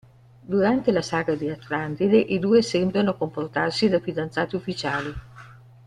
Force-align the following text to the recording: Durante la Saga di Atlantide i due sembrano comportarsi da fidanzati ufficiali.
Durante 0.53 0.91
la 0.91 1.03
Saga 1.03 1.35
di 1.35 1.47
Atlantide 1.47 2.17
i 2.17 2.39
due 2.39 2.63
sembrano 2.63 3.15
comportarsi 3.15 3.87
da 3.87 3.99
fidanzati 3.99 4.55
ufficiali. 4.55 5.13